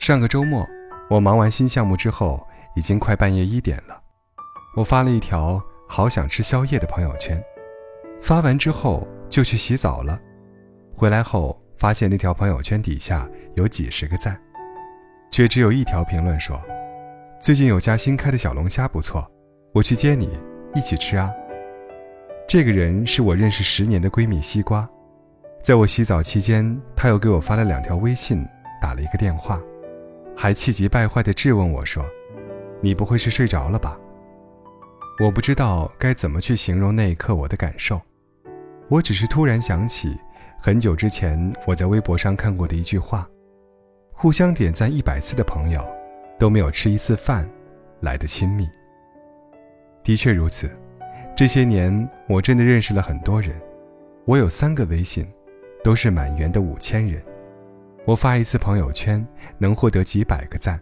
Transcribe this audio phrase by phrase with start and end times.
[0.00, 0.66] 上个周末，
[1.10, 2.42] 我忙完新项目之后，
[2.74, 4.00] 已经快半夜一点了。
[4.74, 7.38] 我发了一条“好想吃宵夜”的朋友圈，
[8.22, 10.18] 发完之后就去洗澡了。
[10.96, 14.40] 回来后发现那条朋友圈底下有几十个赞，
[15.30, 16.58] 却只有一条评论说
[17.38, 19.30] ：“最近有家新开的小龙虾不错，
[19.74, 20.30] 我去接你
[20.74, 21.30] 一起吃啊。”
[22.48, 24.88] 这个人是我认识十年的闺蜜西瓜，
[25.62, 28.48] 在我洗澡期间，她又给我发了两条微信，
[28.80, 29.60] 打了一个电话。
[30.42, 32.02] 还气急败坏地质问我说
[32.80, 34.00] ：“你不会是睡着了吧？”
[35.22, 38.00] 我不知道该怎么去形容那一刻我的感受，
[38.88, 40.18] 我只是突然想起
[40.58, 43.28] 很久之前我在微博上看过的一句话
[44.16, 45.86] ：“互相点赞一百次的朋友，
[46.38, 47.46] 都没有吃一次饭
[48.00, 48.66] 来的亲密。”
[50.02, 50.74] 的确如此，
[51.36, 53.60] 这些年我真的认识了很多人，
[54.24, 55.30] 我有三个微信，
[55.84, 57.22] 都是满员的五千人。
[58.06, 59.24] 我发一次朋友圈
[59.58, 60.80] 能获得几百个赞，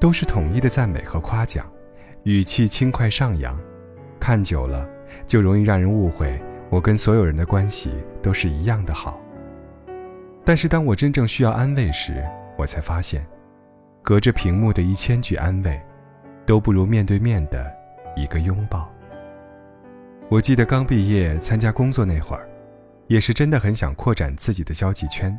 [0.00, 1.70] 都是统一的赞美和夸奖，
[2.22, 3.58] 语气轻快上扬，
[4.20, 4.88] 看久了
[5.26, 9.20] 就容易让人误会我跟所有人的关系都是一样的好。
[10.44, 12.24] 但是当我真正需要安慰时，
[12.56, 13.26] 我才发现，
[14.00, 15.80] 隔着屏幕的一千句安慰，
[16.46, 17.70] 都不如面对面的
[18.14, 18.88] 一个拥抱。
[20.28, 22.48] 我记得刚毕业参加工作那会儿，
[23.08, 25.36] 也是真的很想扩展自己的交际圈。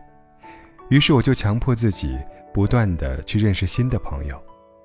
[0.90, 2.18] 于是我就强迫自己
[2.54, 4.42] 不断的去认识新的朋友，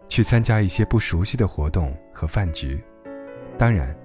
[0.09, 2.83] 去参加一些不熟悉的活动和饭局。
[3.57, 3.97] 当然，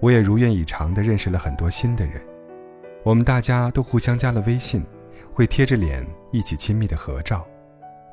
[0.00, 2.22] 我也如愿以偿的认识了很多新的人。
[3.02, 4.82] 我们大家都互相加了微信，
[5.34, 7.46] 会贴着脸一起亲密的合照。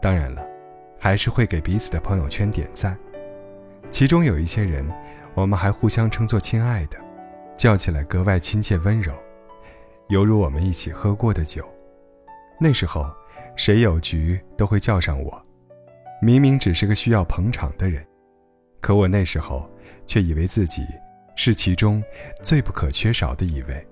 [0.01, 0.45] 当然了，
[0.99, 2.97] 还是会给彼此的朋友圈点赞。
[3.89, 4.85] 其中有一些人，
[5.33, 6.97] 我们还互相称作亲爱的，
[7.55, 9.13] 叫起来格外亲切温柔，
[10.09, 11.65] 犹如我们一起喝过的酒。
[12.59, 13.09] 那时候。
[13.55, 15.45] 谁有局都会叫上我，
[16.21, 18.05] 明明只是个需要捧场的人，
[18.79, 19.69] 可我那时候
[20.05, 20.85] 却以为自己
[21.35, 22.03] 是其中
[22.41, 23.87] 最不可缺少的一位。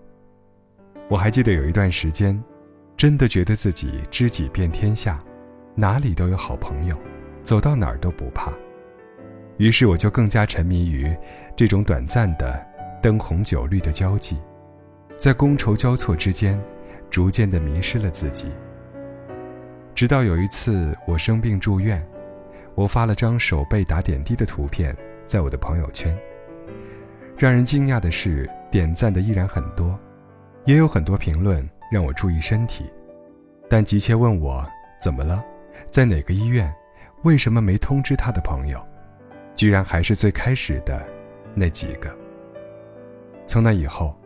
[1.10, 2.42] 我还记得有一段时间，
[2.96, 5.24] 真的觉得自己知己遍天下，
[5.76, 6.98] 哪里都有好朋友，
[7.44, 8.52] 走到哪儿都不怕。
[9.58, 11.16] 于是我就更加沉迷于
[11.56, 12.66] 这种短暂的
[13.02, 14.40] 灯红酒绿的交际，
[15.18, 16.60] 在觥筹交错之间，
[17.10, 18.48] 逐渐的迷失了自己。
[20.00, 22.02] 直到有一次我生病住院，
[22.74, 24.96] 我发了张手背打点滴的图片
[25.28, 26.18] 在我的朋友圈。
[27.38, 30.00] 让人惊讶的是，点赞的依然很多，
[30.64, 32.90] 也有很多评论让我注意身体，
[33.70, 34.66] 但急切问我
[35.02, 35.44] 怎么了，
[35.92, 36.74] 在哪个医院，
[37.24, 38.82] 为什么没通知他的朋友，
[39.54, 41.06] 居然还是最开始的
[41.54, 42.18] 那几个。
[43.46, 44.18] 从那以后，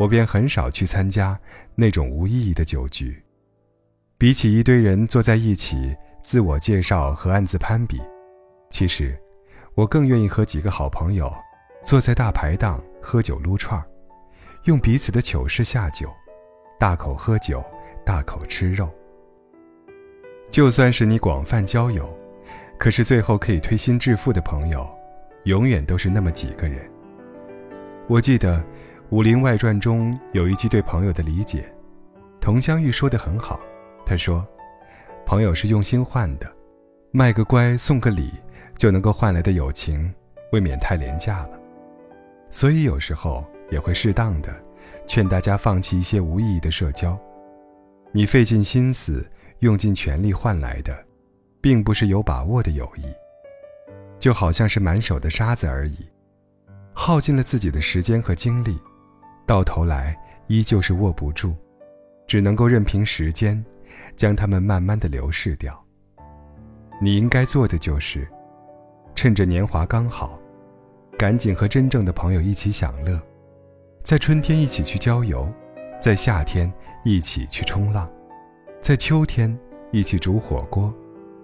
[0.00, 1.38] 我便很少去参加
[1.76, 3.22] 那种无意义的酒局。
[4.20, 7.98] 比起一堆人坐在一起自我介绍和暗自攀比，
[8.68, 9.18] 其实
[9.74, 11.32] 我更愿意和几个好朋友
[11.82, 13.86] 坐在大排档喝酒撸串儿，
[14.64, 16.06] 用彼此的糗事下酒，
[16.78, 17.64] 大口喝酒，
[18.04, 18.90] 大口吃肉。
[20.50, 22.06] 就算是你广泛交友，
[22.78, 24.86] 可是最后可以推心置腹的朋友，
[25.44, 26.86] 永远都是那么几个人。
[28.06, 28.58] 我记得
[29.08, 31.64] 《武林外传》中有一句对朋友的理解，
[32.38, 33.58] 佟湘玉说的很好。
[34.04, 34.44] 他说
[35.24, 36.52] ：“朋友是用心换的，
[37.12, 38.32] 卖个乖送个礼
[38.76, 40.12] 就能够换来的友情，
[40.50, 41.60] 未免太廉价了。
[42.50, 44.52] 所以有时候也会适当的
[45.06, 47.16] 劝大家放弃一些无意义的社交。
[48.10, 49.24] 你费尽心思、
[49.60, 51.06] 用尽全力换来的，
[51.60, 53.04] 并不是有把握的友谊，
[54.18, 55.98] 就好像是满手的沙子而已，
[56.92, 58.76] 耗尽了自己的时间和精力，
[59.46, 60.18] 到头来
[60.48, 61.54] 依旧是握不住，
[62.26, 63.64] 只能够任凭时间。”
[64.16, 65.82] 将他们慢慢的流逝掉。
[67.00, 68.28] 你应该做的就是，
[69.14, 70.38] 趁着年华刚好，
[71.18, 73.20] 赶紧和真正的朋友一起享乐，
[74.04, 75.50] 在春天一起去郊游，
[76.00, 76.70] 在夏天
[77.04, 78.10] 一起去冲浪，
[78.82, 79.58] 在秋天
[79.92, 80.92] 一起煮火锅，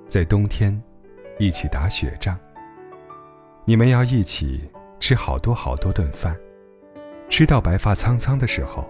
[0.09, 0.79] 在冬天
[1.39, 2.39] 一起打雪仗。
[3.65, 4.71] 你们要一起
[5.01, 6.37] 吃好多好多顿饭，
[7.29, 8.89] 吃到白发苍苍的时候，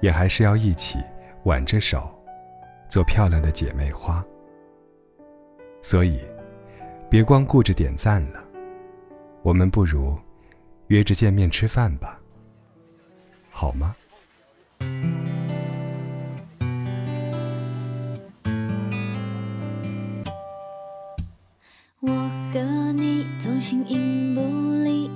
[0.00, 0.98] 也还是要一起
[1.44, 2.19] 挽着手。
[2.90, 4.22] 做漂亮的姐妹花，
[5.80, 6.18] 所以
[7.08, 8.42] 别光顾着点赞了，
[9.42, 10.18] 我们不如
[10.88, 12.18] 约着见面吃饭吧，
[13.48, 13.94] 好吗？
[22.00, 22.08] 我
[22.52, 24.40] 和你同行影不
[24.82, 25.08] 离，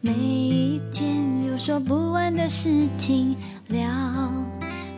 [0.00, 3.36] 每一天有说不完的事情
[3.68, 4.41] 聊。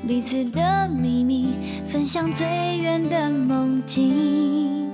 [0.06, 1.54] 彼此的秘密，
[1.86, 4.90] 分享最远的梦境。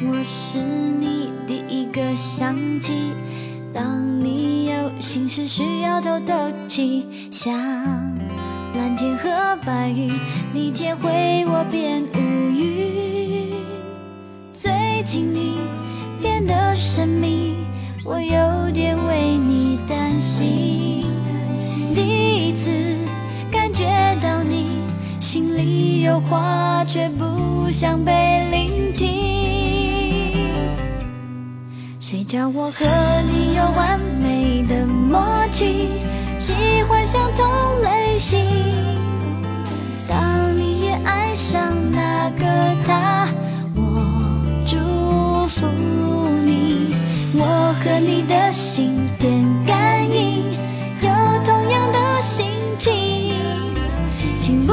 [0.00, 3.12] 我是你第一个想起，
[3.72, 6.34] 当你有心事需要透透
[6.66, 7.54] 气，像
[8.74, 10.10] 蓝天和白云，
[10.52, 12.18] 你填回我变无
[12.50, 13.54] 语。
[14.52, 14.72] 最
[15.04, 15.58] 近你
[16.20, 17.54] 变得神秘，
[18.04, 19.07] 我有点无
[26.88, 29.06] 却不想被聆听。
[32.00, 32.86] 谁叫我和
[33.30, 35.20] 你有完美的默
[35.50, 35.90] 契，
[36.38, 36.54] 喜
[36.88, 37.46] 欢相同
[37.82, 38.40] 类型。
[40.08, 42.46] 当你也爱上那个
[42.86, 43.28] 他，
[43.74, 43.82] 我
[44.64, 44.78] 祝
[45.46, 45.66] 福
[46.46, 46.94] 你。
[47.34, 50.42] 我和你的心电感应，
[51.02, 51.10] 有
[51.44, 52.46] 同样的心
[52.78, 53.34] 情，
[54.40, 54.72] 请不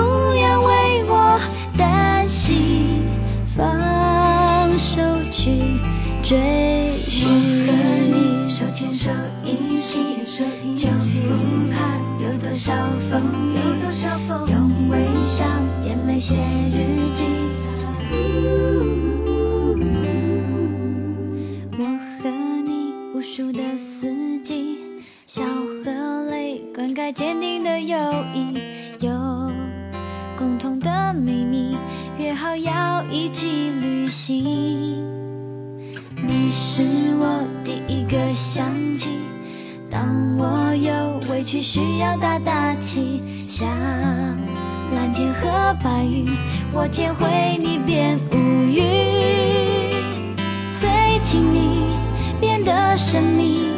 [13.20, 15.46] 有多少风，用微笑、
[15.86, 16.36] 眼泪写
[16.70, 17.26] 日记。
[21.78, 21.86] 我
[22.22, 22.30] 和
[22.66, 24.80] 你无数的四季，
[25.28, 25.44] 笑
[25.84, 27.98] 和泪灌溉坚定的友
[28.34, 28.60] 谊，
[29.00, 29.12] 有
[30.38, 31.78] 共同的秘密，
[32.18, 35.04] 约好要一起旅行。
[36.28, 36.84] 你是
[37.20, 39.10] 我第一个想起，
[39.90, 43.68] 当我有委屈需要打打气，像
[44.94, 46.28] 蓝天和白云，
[46.72, 48.80] 我天会你变无语。
[50.80, 50.90] 最
[51.24, 51.84] 近你
[52.40, 53.70] 变得神秘，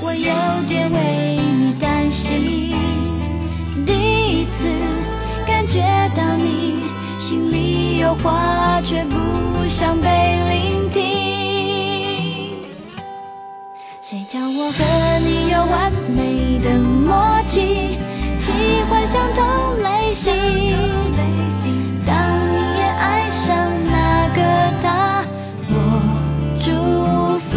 [0.00, 2.72] 我有点为你担心。
[3.84, 4.68] 第一次
[5.46, 5.80] 感觉
[6.14, 6.84] 到你
[7.18, 9.16] 心里有话，却不
[9.68, 10.08] 想被
[10.50, 11.02] 聆听。
[14.00, 15.11] 谁叫我和
[15.66, 17.96] 完美的默契，
[18.38, 18.52] 喜
[18.88, 19.44] 欢相同
[19.82, 20.32] 类型。
[22.06, 22.14] 当
[22.52, 23.56] 你也爱上
[23.90, 24.40] 那个
[24.80, 25.24] 他，
[25.68, 25.74] 我
[26.58, 26.70] 祝
[27.48, 27.50] 福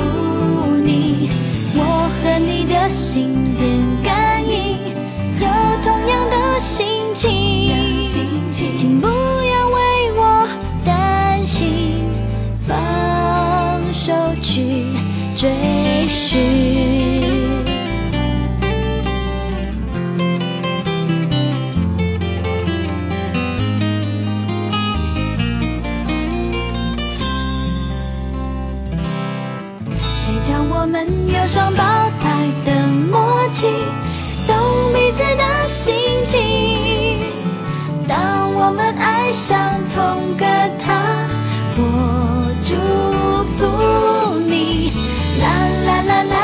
[0.77, 1.29] 你。
[1.75, 1.79] 我
[2.09, 3.63] 和你的心电
[4.03, 4.77] 感应，
[5.39, 5.47] 有
[5.83, 7.25] 同样的心情，
[8.75, 10.47] 请不要为我
[10.83, 12.03] 担心，
[12.67, 14.85] 放手去
[15.35, 15.49] 追
[16.07, 16.64] 寻。
[30.35, 31.83] 谁叫我们有双胞
[32.19, 33.67] 胎的默契，
[34.45, 34.53] 懂
[34.93, 35.95] 彼此的心
[36.25, 37.21] 情。
[38.05, 39.57] 当我们爱上
[39.93, 40.45] 同个
[40.77, 41.05] 他，
[41.77, 42.75] 我祝
[43.55, 44.91] 福你。
[45.39, 45.45] 啦
[45.87, 46.35] 啦啦啦